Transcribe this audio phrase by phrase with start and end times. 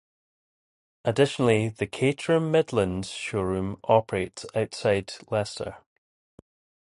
[1.05, 5.77] Additionally the "Caterham Midlands" showroom operates outside Leicester.